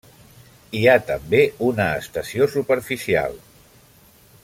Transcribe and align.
Hi 0.77 0.79
ha 0.91 0.95
també 1.09 1.41
una 1.67 1.85
estació 1.99 2.47
superficial. 2.57 3.37